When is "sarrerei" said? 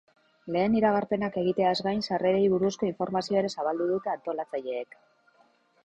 2.09-2.41